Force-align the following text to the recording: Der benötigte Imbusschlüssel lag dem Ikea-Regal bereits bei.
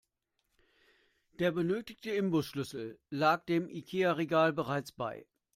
Der 1.37 1.51
benötigte 1.51 2.09
Imbusschlüssel 2.09 2.99
lag 3.11 3.45
dem 3.45 3.69
Ikea-Regal 3.69 4.51
bereits 4.51 4.91
bei. 4.91 5.27